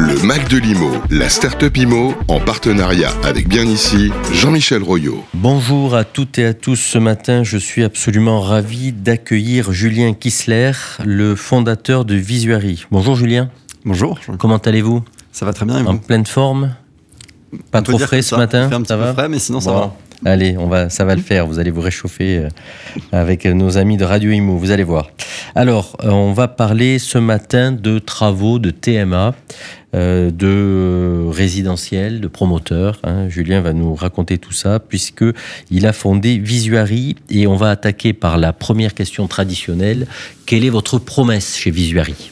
Le 0.00 0.22
Mac 0.24 0.48
de 0.48 0.58
l'IMO, 0.58 0.92
la 1.10 1.28
start-up 1.28 1.76
IMO, 1.76 2.14
en 2.28 2.38
partenariat 2.38 3.10
avec 3.24 3.48
Bien 3.48 3.64
Ici, 3.64 4.12
Jean-Michel 4.32 4.80
Royot. 4.80 5.24
Bonjour 5.34 5.96
à 5.96 6.04
toutes 6.04 6.38
et 6.38 6.44
à 6.46 6.54
tous. 6.54 6.76
Ce 6.76 6.98
matin, 6.98 7.42
je 7.42 7.58
suis 7.58 7.82
absolument 7.82 8.40
ravi 8.40 8.92
d'accueillir 8.92 9.72
Julien 9.72 10.12
Kissler, 10.14 10.70
le 11.04 11.34
fondateur 11.34 12.04
de 12.04 12.14
Visuary. 12.14 12.84
Bonjour 12.92 13.16
Julien. 13.16 13.50
Bonjour. 13.84 14.20
Comment 14.38 14.58
allez-vous? 14.58 15.02
Ça 15.32 15.44
va 15.44 15.52
très 15.52 15.66
bien 15.66 15.80
et 15.80 15.82
vous? 15.82 15.88
En 15.88 15.96
pleine 15.96 16.26
forme? 16.26 16.76
Pas 17.72 17.80
On 17.80 17.82
trop 17.82 17.98
frais 17.98 18.22
ce 18.22 18.30
ça 18.30 18.36
matin? 18.36 18.68
fait 18.68 18.76
un 18.76 18.82
petit 18.82 18.88
Ça 18.88 18.94
peu 18.96 19.02
va? 19.02 19.12
frais, 19.14 19.28
mais 19.28 19.40
sinon 19.40 19.58
ça 19.60 19.72
Bon. 19.72 19.78
va. 19.78 19.94
Allez, 20.24 20.56
on 20.58 20.66
va, 20.68 20.90
ça 20.90 21.04
va 21.04 21.14
le 21.14 21.22
faire. 21.22 21.46
Vous 21.46 21.58
allez 21.60 21.70
vous 21.70 21.80
réchauffer 21.80 22.38
euh, 22.38 22.48
avec 23.12 23.46
nos 23.46 23.78
amis 23.78 23.96
de 23.96 24.04
Radio 24.04 24.30
Imo. 24.32 24.56
Vous 24.58 24.70
allez 24.72 24.82
voir. 24.82 25.10
Alors, 25.54 25.96
euh, 26.04 26.10
on 26.10 26.32
va 26.32 26.48
parler 26.48 26.98
ce 26.98 27.18
matin 27.18 27.72
de 27.72 27.98
travaux 27.98 28.58
de 28.58 28.70
TMA, 28.70 29.34
euh, 29.94 30.30
de 30.30 30.46
euh, 30.46 31.30
résidentiel, 31.30 32.20
de 32.20 32.28
promoteurs. 32.28 33.00
hein. 33.02 33.28
Julien 33.28 33.60
va 33.60 33.72
nous 33.72 33.94
raconter 33.94 34.38
tout 34.38 34.52
ça 34.52 34.78
puisque 34.78 35.24
il 35.70 35.86
a 35.86 35.92
fondé 35.92 36.38
Visuary 36.38 37.16
et 37.30 37.46
on 37.46 37.56
va 37.56 37.70
attaquer 37.70 38.12
par 38.12 38.36
la 38.36 38.52
première 38.52 38.94
question 38.94 39.26
traditionnelle. 39.26 40.06
Quelle 40.46 40.64
est 40.64 40.70
votre 40.70 40.98
promesse 40.98 41.56
chez 41.56 41.70
Visuary? 41.70 42.30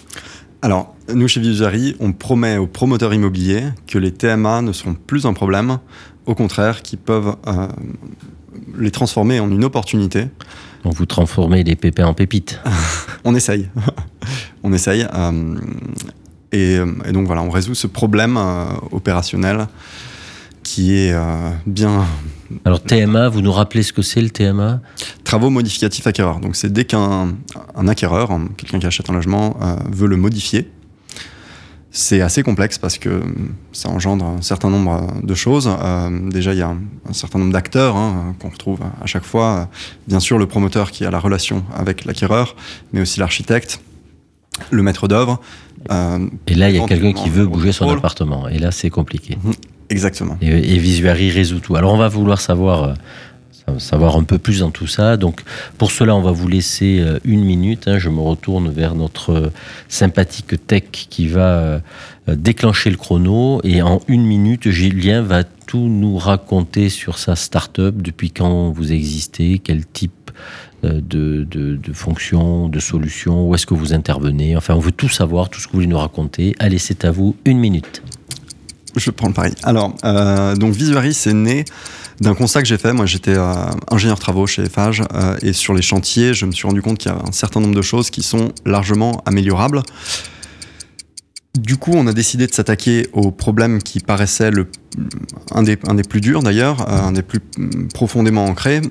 Alors, 0.62 0.94
nous 1.14 1.28
chez 1.28 1.40
Visuary, 1.40 1.96
on 2.00 2.12
promet 2.12 2.56
aux 2.56 2.66
promoteurs 2.66 3.14
immobiliers 3.14 3.64
que 3.86 3.98
les 3.98 4.12
TMA 4.12 4.62
ne 4.62 4.72
seront 4.72 4.94
plus 4.94 5.26
un 5.26 5.32
problème, 5.32 5.78
au 6.26 6.34
contraire, 6.34 6.82
qu'ils 6.82 6.98
peuvent 6.98 7.36
euh, 7.46 7.68
les 8.78 8.90
transformer 8.90 9.38
en 9.38 9.50
une 9.50 9.64
opportunité. 9.64 10.26
Donc 10.84 10.94
vous 10.94 11.06
transformez 11.06 11.62
les 11.62 11.76
pépins 11.76 12.06
en 12.06 12.14
pépites. 12.14 12.60
On 13.24 13.34
essaye. 13.34 13.68
on 14.62 14.72
essaye. 14.72 15.06
euh, 15.14 15.54
et, 16.52 16.76
et 17.04 17.12
donc 17.12 17.26
voilà, 17.26 17.42
on 17.42 17.50
résout 17.50 17.74
ce 17.74 17.88
problème 17.88 18.36
euh, 18.36 18.64
opérationnel 18.92 19.66
qui 20.66 20.96
est 20.96 21.12
euh, 21.12 21.50
bien 21.64 22.04
Alors 22.64 22.82
TMA, 22.82 23.28
vous 23.28 23.40
nous 23.40 23.52
rappelez 23.52 23.84
ce 23.84 23.92
que 23.92 24.02
c'est 24.02 24.20
le 24.20 24.30
TMA 24.30 24.80
travaux 25.22 25.48
modificatifs 25.48 26.06
acquéreurs. 26.08 26.40
Donc 26.40 26.56
c'est 26.56 26.72
dès 26.72 26.84
qu'un 26.84 27.28
un 27.76 27.88
acquéreur, 27.88 28.32
un- 28.32 28.48
quelqu'un 28.56 28.80
qui 28.80 28.86
achète 28.86 29.08
un 29.08 29.12
logement, 29.12 29.56
euh, 29.62 29.76
veut 29.92 30.08
le 30.08 30.16
modifier. 30.16 30.68
C'est 31.92 32.20
assez 32.20 32.42
complexe 32.42 32.78
parce 32.78 32.98
que 32.98 33.22
ça 33.72 33.88
engendre 33.90 34.24
un 34.26 34.42
certain 34.42 34.68
nombre 34.68 35.14
de 35.22 35.34
choses. 35.34 35.70
Euh, 35.70 36.30
déjà, 36.30 36.52
il 36.52 36.58
y 36.58 36.62
a 36.62 36.68
un, 36.68 36.78
un 37.08 37.12
certain 37.12 37.38
nombre 37.38 37.52
d'acteurs 37.52 37.94
hein, 37.96 38.34
qu'on 38.40 38.50
retrouve 38.50 38.80
à 39.02 39.06
chaque 39.06 39.24
fois. 39.24 39.70
Bien 40.08 40.20
sûr, 40.20 40.36
le 40.36 40.46
promoteur 40.46 40.90
qui 40.90 41.04
a 41.06 41.10
la 41.10 41.20
relation 41.20 41.64
avec 41.74 42.04
l'acquéreur, 42.04 42.56
mais 42.92 43.00
aussi 43.00 43.20
l'architecte, 43.20 43.80
le 44.70 44.82
maître 44.82 45.06
d'œuvre. 45.08 45.40
euh, 45.90 46.18
Et 46.48 46.54
là, 46.54 46.68
il 46.70 46.76
y 46.76 46.78
a 46.78 46.86
quelqu'un 46.86 47.12
qui 47.14 47.30
veut 47.30 47.46
bouger 47.46 47.72
son 47.72 47.86
appartement. 47.98 48.48
Et 48.48 48.58
là, 48.58 48.72
c'est 48.72 48.90
compliqué. 48.90 49.38
Exactement. 49.88 50.36
Et, 50.40 50.48
et 50.48 50.78
Visuary 50.78 51.30
résout 51.30 51.60
tout. 51.60 51.76
Alors, 51.76 51.92
on 51.94 51.96
va 51.96 52.08
vouloir 52.08 52.40
savoir, 52.40 52.82
euh, 52.84 52.94
sa- 53.66 53.78
savoir 53.78 54.16
un 54.16 54.24
peu 54.24 54.38
plus 54.38 54.60
dans 54.60 54.70
tout 54.70 54.86
ça. 54.86 55.16
Donc, 55.16 55.42
pour 55.78 55.90
cela, 55.90 56.14
on 56.16 56.22
va 56.22 56.32
vous 56.32 56.48
laisser 56.48 56.98
euh, 57.00 57.18
une 57.24 57.44
minute. 57.44 57.86
hein. 57.88 57.98
Je 57.98 58.08
me 58.08 58.20
retourne 58.20 58.70
vers 58.70 58.94
notre 58.94 59.30
euh, 59.30 59.52
sympathique 59.88 60.66
tech 60.66 60.82
qui 60.90 61.28
va 61.28 61.80
déclencher 62.28 62.90
le 62.90 62.96
chrono. 62.96 63.60
Et 63.62 63.82
en 63.82 64.00
une 64.08 64.24
minute, 64.26 64.68
Julien 64.70 65.22
va 65.22 65.44
tout 65.44 65.88
nous 65.88 66.16
raconter 66.18 66.88
sur 66.88 67.18
sa 67.18 67.36
start-up, 67.36 67.96
depuis 67.98 68.30
quand 68.30 68.70
vous 68.70 68.92
existez, 68.92 69.60
quel 69.60 69.86
type 69.86 70.12
de, 70.82 71.00
de, 71.44 71.76
de 71.76 71.92
fonctions, 71.92 72.68
de 72.68 72.78
solutions, 72.80 73.48
où 73.48 73.54
est-ce 73.54 73.66
que 73.66 73.74
vous 73.74 73.94
intervenez. 73.94 74.56
Enfin, 74.56 74.74
on 74.74 74.80
veut 74.80 74.92
tout 74.92 75.08
savoir, 75.08 75.48
tout 75.48 75.60
ce 75.60 75.66
que 75.66 75.72
vous 75.72 75.78
voulez 75.78 75.86
nous 75.88 75.98
raconter. 75.98 76.54
Allez, 76.58 76.78
c'est 76.78 77.04
à 77.04 77.10
vous, 77.10 77.34
une 77.44 77.58
minute. 77.58 78.02
Je 78.96 79.10
prends 79.10 79.28
le 79.28 79.34
pari. 79.34 79.52
Alors, 79.62 79.94
euh, 80.04 80.56
donc 80.56 80.74
Visuary, 80.74 81.12
c'est 81.12 81.34
né 81.34 81.66
d'un 82.20 82.34
constat 82.34 82.62
que 82.62 82.68
j'ai 82.68 82.78
fait. 82.78 82.94
Moi, 82.94 83.04
j'étais 83.04 83.36
euh, 83.36 83.52
ingénieur 83.90 84.18
travaux 84.18 84.46
chez 84.46 84.62
Eiffage 84.62 85.02
euh, 85.14 85.36
et 85.42 85.52
sur 85.52 85.74
les 85.74 85.82
chantiers, 85.82 86.32
je 86.32 86.46
me 86.46 86.52
suis 86.52 86.66
rendu 86.66 86.80
compte 86.80 86.96
qu'il 86.96 87.12
y 87.12 87.14
a 87.14 87.18
un 87.18 87.32
certain 87.32 87.60
nombre 87.60 87.74
de 87.74 87.82
choses 87.82 88.08
qui 88.08 88.22
sont 88.22 88.52
largement 88.64 89.22
améliorables. 89.26 89.82
Du 91.58 91.76
coup, 91.76 91.92
on 91.94 92.06
a 92.06 92.12
décidé 92.12 92.46
de 92.46 92.54
s'attaquer 92.54 93.08
au 93.12 93.30
problème 93.30 93.82
qui 93.82 94.00
paraissait 94.00 94.50
le, 94.50 94.66
un, 95.50 95.62
des, 95.62 95.78
un 95.86 95.94
des 95.94 96.02
plus 96.02 96.20
durs 96.20 96.42
d'ailleurs, 96.42 96.90
un 96.90 97.12
des 97.12 97.22
plus 97.22 97.40
profondément 97.94 98.44
ancrés, 98.44 98.82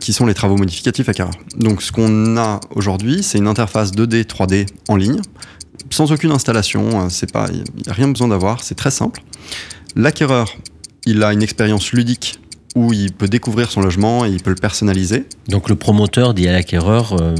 qui 0.00 0.12
sont 0.12 0.26
les 0.26 0.34
travaux 0.34 0.56
modificatifs 0.56 1.08
à 1.08 1.14
carreur. 1.14 1.34
Donc, 1.58 1.80
ce 1.80 1.92
qu'on 1.92 2.36
a 2.36 2.58
aujourd'hui, 2.74 3.22
c'est 3.22 3.38
une 3.38 3.46
interface 3.46 3.92
2D, 3.92 4.24
3D 4.24 4.66
en 4.88 4.96
ligne, 4.96 5.20
sans 5.90 6.12
aucune 6.12 6.30
installation. 6.32 7.00
euh, 7.06 7.08
il 7.50 7.82
n'y 7.82 7.88
a 7.88 7.92
rien 7.92 8.08
besoin 8.08 8.28
d'avoir, 8.28 8.62
c'est 8.62 8.74
très 8.74 8.90
simple. 8.90 9.22
L'acquéreur, 9.96 10.56
il 11.06 11.22
a 11.22 11.32
une 11.32 11.42
expérience 11.42 11.92
ludique 11.92 12.40
où 12.78 12.92
il 12.92 13.12
peut 13.12 13.28
découvrir 13.28 13.70
son 13.70 13.80
logement 13.80 14.24
et 14.24 14.30
il 14.30 14.42
peut 14.42 14.50
le 14.50 14.56
personnaliser. 14.56 15.24
Donc 15.48 15.68
le 15.68 15.74
promoteur 15.74 16.32
dit 16.34 16.46
à 16.48 16.52
l'acquéreur, 16.52 17.16
euh, 17.20 17.34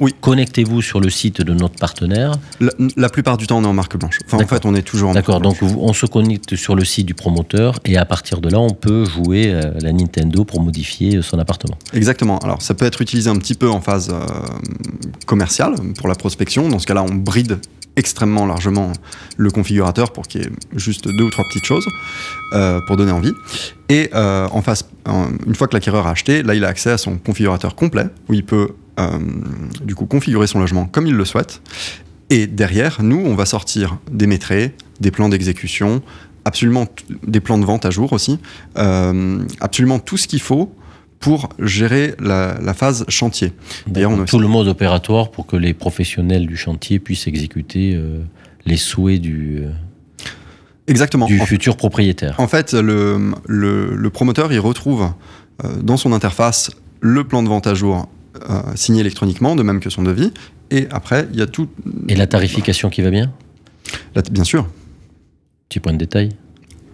Oui. 0.00 0.14
connectez-vous 0.20 0.82
sur 0.82 1.00
le 1.00 1.10
site 1.10 1.40
de 1.42 1.54
notre 1.54 1.76
partenaire. 1.76 2.32
La, 2.60 2.70
la 2.96 3.08
plupart 3.08 3.36
du 3.36 3.46
temps, 3.46 3.58
on 3.58 3.64
est 3.64 3.66
en 3.66 3.72
marque 3.72 3.96
blanche. 3.96 4.18
Enfin, 4.26 4.42
en 4.42 4.46
fait, 4.46 4.66
on 4.66 4.74
est 4.74 4.82
toujours 4.82 5.10
en 5.10 5.14
D'accord, 5.14 5.40
donc 5.40 5.56
on 5.62 5.92
se 5.92 6.06
connecte 6.06 6.56
sur 6.56 6.74
le 6.74 6.84
site 6.84 7.06
du 7.06 7.14
promoteur 7.14 7.78
et 7.84 7.96
à 7.96 8.04
partir 8.04 8.40
de 8.40 8.48
là, 8.48 8.58
on 8.58 8.70
peut 8.70 9.04
jouer 9.04 9.52
euh, 9.52 9.76
à 9.76 9.80
la 9.80 9.92
Nintendo 9.92 10.44
pour 10.44 10.60
modifier 10.60 11.22
son 11.22 11.38
appartement. 11.38 11.76
Exactement. 11.92 12.38
Alors, 12.38 12.60
ça 12.62 12.74
peut 12.74 12.84
être 12.86 13.00
utilisé 13.02 13.30
un 13.30 13.36
petit 13.36 13.54
peu 13.54 13.70
en 13.70 13.80
phase 13.80 14.10
euh, 14.12 14.18
commerciale 15.26 15.74
pour 15.96 16.08
la 16.08 16.14
prospection. 16.14 16.68
Dans 16.68 16.78
ce 16.78 16.86
cas-là, 16.86 17.02
on 17.02 17.14
bride 17.14 17.58
extrêmement 17.98 18.46
largement 18.46 18.92
le 19.36 19.50
configurateur 19.50 20.12
pour 20.12 20.26
qu'il 20.26 20.42
y 20.42 20.44
ait 20.44 20.50
juste 20.76 21.08
deux 21.08 21.24
ou 21.24 21.30
trois 21.30 21.44
petites 21.44 21.64
choses 21.64 21.86
euh, 22.54 22.80
pour 22.86 22.96
donner 22.96 23.10
envie. 23.10 23.34
Et 23.88 24.08
euh, 24.14 24.46
en 24.52 24.62
face, 24.62 24.88
une 25.46 25.54
fois 25.54 25.66
que 25.66 25.74
l'acquéreur 25.74 26.06
a 26.06 26.12
acheté, 26.12 26.42
là, 26.42 26.54
il 26.54 26.64
a 26.64 26.68
accès 26.68 26.90
à 26.90 26.98
son 26.98 27.18
configurateur 27.18 27.74
complet 27.74 28.06
où 28.28 28.34
il 28.34 28.44
peut 28.44 28.70
euh, 29.00 29.18
du 29.82 29.94
coup 29.94 30.06
configurer 30.06 30.46
son 30.46 30.60
logement 30.60 30.86
comme 30.86 31.06
il 31.06 31.14
le 31.14 31.24
souhaite. 31.24 31.60
Et 32.30 32.46
derrière, 32.46 33.02
nous, 33.02 33.20
on 33.24 33.34
va 33.34 33.46
sortir 33.46 33.98
des 34.10 34.26
métrés, 34.26 34.74
des 35.00 35.10
plans 35.10 35.28
d'exécution, 35.28 36.02
absolument 36.44 36.86
des 37.26 37.40
plans 37.40 37.58
de 37.58 37.64
vente 37.64 37.84
à 37.84 37.90
jour 37.90 38.12
aussi, 38.12 38.38
absolument 38.74 39.98
tout 39.98 40.18
ce 40.18 40.28
qu'il 40.28 40.40
faut 40.40 40.74
pour 41.20 41.48
gérer 41.58 42.14
la, 42.20 42.58
la 42.62 42.74
phase 42.74 43.04
chantier. 43.08 43.52
D'ailleurs, 43.86 44.12
on 44.12 44.22
a 44.22 44.24
tout 44.24 44.38
le 44.38 44.46
mode 44.48 44.68
opératoire 44.68 45.30
pour 45.30 45.46
que 45.46 45.56
les 45.56 45.74
professionnels 45.74 46.46
du 46.46 46.56
chantier 46.56 46.98
puissent 47.00 47.26
exécuter 47.26 47.94
euh, 47.94 48.20
les 48.66 48.76
souhaits 48.76 49.20
du, 49.20 49.58
euh, 49.62 49.70
Exactement. 50.86 51.26
du 51.26 51.40
En, 51.40 51.44
futur 51.46 51.76
propriétaire. 51.76 52.36
en 52.38 52.46
fait, 52.48 52.72
le, 52.72 53.32
le- 53.46 53.94
le 53.96 54.10
promoteur, 54.10 54.52
il 54.52 54.60
retrouve 54.60 55.10
euh, 55.64 55.68
dans 55.82 55.96
son 55.96 56.12
interface 56.12 56.70
le 57.00 57.24
plan 57.24 57.42
de 57.42 57.48
vente 57.48 57.66
à 57.66 57.74
jour 57.74 58.08
euh, 58.48 58.60
signé 58.76 59.00
électroniquement, 59.00 59.56
de 59.56 59.62
même 59.62 59.80
que 59.80 59.90
son 59.90 60.02
devis. 60.02 60.32
Et 60.70 60.86
après, 60.90 61.26
il 61.32 61.38
y 61.38 61.42
a 61.42 61.46
tout. 61.46 61.68
Et 62.08 62.14
la 62.14 62.26
tarification 62.26 62.90
qui 62.90 63.02
va 63.02 63.10
bien? 63.10 63.32
Bien 64.30 64.44
sûr. 64.44 64.68
Petit 65.68 65.80
point 65.80 65.92
de 65.94 65.98
détail. 65.98 66.30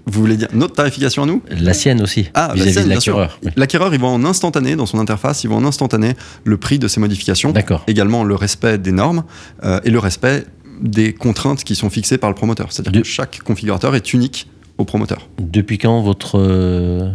Vous 0.06 0.20
voulez 0.20 0.36
dire 0.36 0.48
notre 0.52 0.74
tarification 0.74 1.22
à 1.22 1.26
nous 1.26 1.42
La 1.50 1.72
sienne 1.72 2.02
aussi, 2.02 2.28
Ah, 2.34 2.52
la 2.56 2.64
vis-à-vis 2.64 2.88
de 2.88 2.94
l'acquéreur. 2.94 3.38
Oui. 3.44 3.50
L'acquéreur, 3.56 3.94
il 3.94 4.00
voit 4.00 4.10
en 4.10 4.24
instantané, 4.24 4.76
dans 4.76 4.86
son 4.86 4.98
interface, 4.98 5.44
il 5.44 5.48
voit 5.48 5.56
en 5.56 5.64
instantané 5.64 6.12
le 6.44 6.56
prix 6.58 6.78
de 6.78 6.88
ses 6.88 7.00
modifications, 7.00 7.52
D'accord. 7.52 7.84
également 7.86 8.22
le 8.24 8.34
respect 8.34 8.76
des 8.78 8.92
normes 8.92 9.24
euh, 9.64 9.80
et 9.84 9.90
le 9.90 9.98
respect 9.98 10.44
des 10.82 11.14
contraintes 11.14 11.64
qui 11.64 11.74
sont 11.74 11.88
fixées 11.88 12.18
par 12.18 12.28
le 12.28 12.34
promoteur. 12.36 12.70
C'est-à-dire 12.72 12.92
De- 12.92 13.00
que 13.00 13.06
chaque 13.06 13.40
configurateur 13.42 13.94
est 13.94 14.12
unique 14.12 14.48
au 14.76 14.84
promoteur. 14.84 15.28
Depuis 15.38 15.78
quand 15.78 16.02
votre 16.02 16.38
euh, 16.38 17.10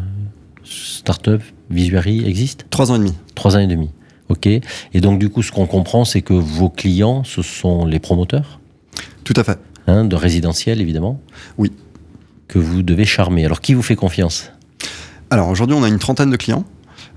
start-up 0.64 1.42
Visuary 1.70 2.26
existe? 2.26 2.66
Trois 2.70 2.92
ans 2.92 2.96
et 2.96 3.00
demi. 3.00 3.14
Trois 3.36 3.56
ans 3.56 3.60
et 3.60 3.68
demi. 3.68 3.90
Ok. 4.30 4.48
Et 4.48 4.62
donc, 5.02 5.20
du 5.20 5.30
coup, 5.30 5.44
ce 5.44 5.52
qu'on 5.52 5.66
comprend, 5.68 6.06
c'est 6.06 6.22
que 6.22 6.34
vos 6.34 6.70
clients, 6.70 7.24
ce 7.24 7.42
sont 7.42 7.86
les 7.86 8.00
promoteurs, 8.00 8.60
Tout 9.24 9.34
à 9.36 9.44
fait. 9.44 9.60
hein, 9.88 10.06
de 10.06 10.16
résidentiel, 10.16 10.82
évidemment? 10.82 11.20
Oui. 11.58 11.72
Que 12.50 12.60
vous 12.60 12.84
devez 12.84 13.06
charmer. 13.06 13.46
Alors, 13.46 13.62
qui 13.62 13.74
vous 13.74 13.82
fait 13.82 13.96
confiance? 13.96 14.52
Alors 15.30 15.48
aujourd'hui, 15.50 15.78
on 15.80 15.84
a 15.84 15.88
une 15.88 16.00
trentaine 16.00 16.32
de 16.32 16.36
clients. 16.36 16.66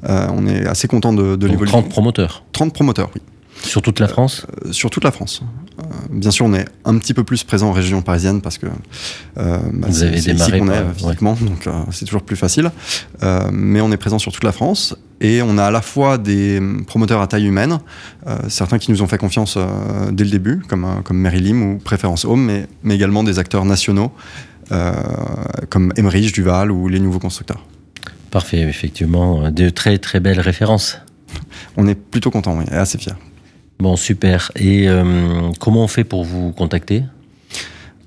Euh, 0.09 0.29
on 0.33 0.47
est 0.47 0.67
assez 0.67 0.87
content 0.87 1.13
de, 1.13 1.37
de 1.37 1.47
l'évolution. 1.47 1.81
30 1.81 1.91
promoteurs. 1.91 2.45
30 2.53 2.73
promoteurs, 2.73 3.11
oui. 3.15 3.23
Sur 3.65 3.81
toute 3.81 4.01
la 4.01 4.09
France? 4.09 4.47
Euh, 4.67 4.73
sur 4.73 4.91
toute 4.91 5.05
la 5.05 5.13
France. 5.13 5.43
Euh, 5.79 5.85
bien 6.11 6.31
sûr, 6.31 6.45
on 6.47 6.53
est 6.53 6.67
un 6.85 6.99
petit 6.99 7.15
peu 7.15 7.25
plus 7.25 7.45
présent 7.45 7.69
en 7.69 7.73
région 7.73 8.03
parisienne 8.03 8.41
parce 8.43 8.59
que 8.59 8.67
euh, 8.67 9.59
bah, 9.73 9.89
Vous 9.89 10.03
avez 10.03 10.21
démarré 10.21 10.59
qu'on 10.59 10.69
est 10.69 10.73
euh, 10.73 10.93
physiquement, 10.95 11.37
donc 11.41 11.67
euh, 11.67 11.71
c'est 11.93 12.05
toujours 12.05 12.23
plus 12.23 12.37
facile. 12.37 12.71
Euh, 13.23 13.49
mais 13.53 13.81
on 13.81 13.91
est 13.93 13.97
présent 13.97 14.19
sur 14.19 14.33
toute 14.33 14.45
la 14.45 14.53
France 14.53 14.97
et 15.21 15.41
on 15.43 15.57
a 15.59 15.65
à 15.65 15.71
la 15.71 15.81
fois 15.81 16.19
des 16.19 16.61
promoteurs 16.87 17.21
à 17.21 17.27
taille 17.29 17.47
humaine, 17.47 17.79
euh, 18.27 18.37
certains 18.49 18.79
qui 18.79 18.91
nous 18.91 19.03
ont 19.03 19.07
fait 19.07 19.19
confiance 19.19 19.55
euh, 19.57 20.11
dès 20.11 20.25
le 20.25 20.31
début, 20.31 20.63
comme, 20.69 20.85
euh, 20.85 21.01
comme 21.05 21.19
Mary 21.19 21.41
Lim 21.41 21.63
ou 21.63 21.79
Préférence 21.79 22.25
Home, 22.25 22.45
mais, 22.45 22.67
mais 22.83 22.97
également 22.97 23.23
des 23.23 23.39
acteurs 23.39 23.65
nationaux 23.65 24.11
euh, 24.11 24.52
comme 25.69 25.93
Emmerich, 25.97 26.33
Duval 26.33 26.71
ou 26.71 26.89
les 26.89 27.01
nouveaux 27.01 27.19
constructeurs. 27.19 27.65
Parfait, 28.31 28.61
effectivement. 28.61 29.51
De 29.51 29.69
très, 29.69 29.99
très 29.99 30.21
belles 30.21 30.41
références. 30.41 30.99
On 31.77 31.87
est 31.87 31.95
plutôt 31.95 32.31
content, 32.31 32.57
oui, 32.59 32.65
et 32.71 32.75
assez 32.75 32.99
fiers. 32.99 33.15
Bon, 33.79 33.97
super. 33.97 34.53
Et 34.57 34.89
euh, 34.89 35.51
comment 35.59 35.85
on 35.85 35.89
fait 35.89 36.05
pour 36.05 36.25
vous 36.25 36.53
contacter? 36.53 37.05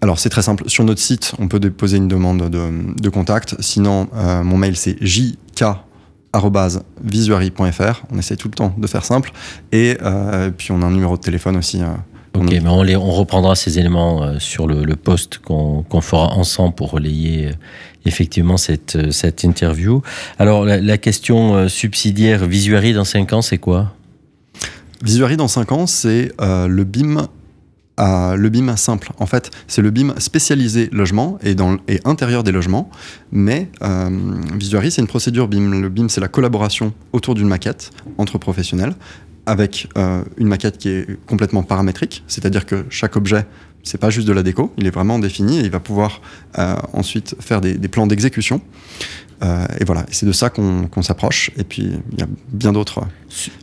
Alors 0.01 0.19
c'est 0.19 0.29
très 0.29 0.41
simple. 0.43 0.69
Sur 0.69 0.83
notre 0.83 1.01
site, 1.01 1.33
on 1.39 1.47
peut 1.47 1.59
déposer 1.59 1.97
une 1.97 2.07
demande 2.07 2.49
de, 2.49 2.69
de 3.01 3.09
contact. 3.09 3.55
Sinon, 3.59 4.07
euh, 4.13 4.43
mon 4.43 4.57
mail 4.57 4.75
c'est 4.75 4.97
jk@visuary.fr. 5.01 5.63
On 8.11 8.19
essaie 8.19 8.35
tout 8.35 8.47
le 8.47 8.53
temps 8.53 8.75
de 8.77 8.87
faire 8.87 9.03
simple. 9.03 9.31
Et 9.71 9.97
euh, 10.03 10.51
puis 10.51 10.71
on 10.71 10.81
a 10.81 10.85
un 10.85 10.91
numéro 10.91 11.17
de 11.17 11.21
téléphone 11.21 11.57
aussi. 11.57 11.81
euh, 11.81 11.87
Ok, 12.35 12.49
mais 12.51 12.67
on, 12.67 12.83
les- 12.83 12.95
on 12.97 13.11
reprendra 13.11 13.55
ces 13.55 13.79
éléments 13.79 14.23
euh, 14.23 14.39
sur 14.39 14.67
le, 14.67 14.83
le 14.83 14.95
post 14.95 15.39
qu'on 15.39 15.85
fera 16.01 16.27
ensemble 16.33 16.75
pour 16.75 16.91
relayer 16.91 17.47
euh, 17.47 17.51
effectivement 18.05 18.57
cette, 18.57 18.95
euh, 18.97 19.11
cette 19.11 19.43
interview. 19.43 20.01
Alors, 20.37 20.65
la, 20.65 20.81
la 20.81 20.97
question 20.97 21.69
subsidiaire, 21.69 22.45
Visuary 22.45 22.93
dans 22.93 23.05
5 23.05 23.31
ans, 23.33 23.41
c'est 23.41 23.57
quoi? 23.57 23.93
Visuary 25.01 25.37
dans 25.37 25.47
5 25.47 25.71
ans, 25.71 25.87
c'est 25.87 26.31
euh, 26.41 26.67
le 26.67 26.83
BIM. 26.83 27.27
à- 27.97 28.35
le 28.35 28.49
BIM 28.49 28.75
simple. 28.75 29.11
En 29.19 29.25
fait, 29.27 29.51
c'est 29.67 29.81
le 29.81 29.89
BIM 29.91 30.13
spécialisé 30.17 30.89
logement 30.91 31.37
et, 31.41 31.55
dans, 31.55 31.77
et 31.87 32.01
intérieur 32.03 32.43
des 32.43 32.51
logements. 32.51 32.89
Mais 33.31 33.69
euh, 33.81 34.09
Visuary, 34.55 34.91
c'est 34.91 34.99
une 35.01 35.07
procédure 35.07 35.47
BIM. 35.47 35.79
Le 35.79 35.87
BIM, 35.89 36.09
c'est 36.09 36.19
la 36.21 36.27
collaboration 36.27 36.93
autour 37.13 37.35
d'une 37.35 37.47
maquette 37.47 37.91
entre 38.17 38.37
professionnels 38.37 38.93
avec 39.45 39.87
euh, 39.97 40.23
une 40.37 40.47
maquette 40.47 40.77
qui 40.77 40.89
est 40.89 41.25
complètement 41.25 41.63
paramétrique, 41.63 42.23
c'est-à-dire 42.27 42.65
que 42.65 42.85
chaque 42.89 43.15
objet, 43.15 43.45
c'est 43.85 43.99
pas 43.99 44.09
juste 44.09 44.27
de 44.27 44.33
la 44.33 44.43
déco, 44.43 44.73
il 44.77 44.87
est 44.87 44.91
vraiment 44.91 45.19
défini 45.19 45.59
et 45.59 45.61
il 45.61 45.69
va 45.69 45.79
pouvoir 45.79 46.19
euh, 46.57 46.75
ensuite 46.91 47.35
faire 47.39 47.61
des, 47.61 47.77
plans 47.87 48.07
d'exécution. 48.07 48.59
Euh, 49.43 49.65
et 49.79 49.85
voilà, 49.85 50.05
c'est 50.11 50.25
de 50.25 50.31
ça 50.31 50.49
qu'on 50.49 51.01
s'approche. 51.03 51.51
Et 51.55 51.63
puis, 51.63 51.91
il 52.11 52.19
y 52.19 52.23
a 52.23 52.27
bien 52.51 52.73
d'autres 52.73 53.01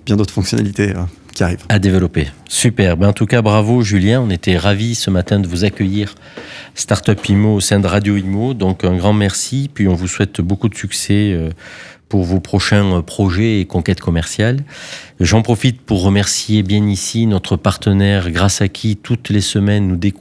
bien 0.07 0.17
d'autres 0.17 0.33
fonctionnalités 0.33 0.91
euh, 0.91 1.03
qui 1.35 1.43
arrivent. 1.43 1.65
à 1.69 1.81
développer. 1.81 2.29
Super. 2.49 2.97
Ben, 2.97 3.09
en 3.09 3.13
tout 3.13 3.27
cas, 3.27 3.43
bravo 3.43 3.83
Julien. 3.83 4.21
On 4.21 4.31
était 4.31 4.57
ravis 4.57 4.95
ce 4.95 5.11
matin 5.11 5.41
de 5.41 5.49
vous 5.49 5.65
accueillir 5.65 6.15
Startup 6.77 7.19
Imo 7.29 7.57
au 7.57 7.61
sein 7.61 7.81
de 7.81 7.87
Radio 7.89 8.17
Imo. 8.17 8.55
Donc 8.55 8.85
un 8.85 8.97
grand 8.97 9.15
merci. 9.15 9.69
Puis 9.75 9.89
on 9.89 9.95
vous 9.95 10.09
souhaite 10.09 10.41
beaucoup 10.41 10.69
de 10.69 10.77
succès 10.77 11.37
pour 12.13 12.25
vos 12.25 12.41
prochains 12.41 13.01
projets 13.01 13.61
et 13.61 13.65
conquêtes 13.65 14.03
commerciales. 14.03 14.59
J'en 15.19 15.41
profite 15.41 15.81
pour 15.81 16.03
remercier 16.03 16.63
bien 16.63 16.87
ici 16.87 17.27
notre 17.27 17.57
partenaire 17.57 18.31
grâce 18.31 18.61
à 18.61 18.69
qui 18.69 18.97
toutes 18.97 19.31
les 19.31 19.41
semaines 19.41 19.89
nous 19.89 19.97
découvrons 19.97 20.12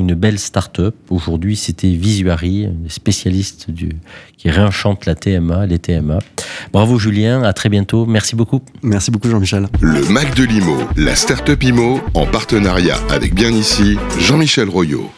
une 0.00 0.14
belle 0.14 0.38
start-up. 0.38 0.94
Aujourd'hui, 1.10 1.56
c'était 1.56 1.90
Visuary, 1.90 2.66
un 2.66 2.88
spécialiste 2.88 3.70
du, 3.70 3.90
qui 4.36 4.50
réenchante 4.50 5.06
la 5.06 5.14
TMA, 5.14 5.66
les 5.66 5.78
TMA. 5.78 6.18
Bravo 6.72 6.98
Julien, 6.98 7.42
à 7.42 7.52
très 7.52 7.68
bientôt. 7.68 8.06
Merci 8.06 8.36
beaucoup. 8.36 8.60
Merci 8.82 9.10
beaucoup 9.10 9.28
Jean-Michel. 9.28 9.68
Le 9.80 10.02
Mac 10.08 10.34
de 10.34 10.44
l'IMO, 10.44 10.76
la 10.96 11.14
start-up 11.14 11.62
IMO, 11.62 12.00
en 12.14 12.26
partenariat 12.26 12.96
avec 13.10 13.34
bien 13.34 13.50
ici 13.50 13.96
Jean-Michel 14.18 14.68
Royot. 14.68 15.10